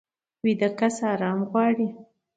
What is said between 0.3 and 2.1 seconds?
ویده کس ارامي غواړي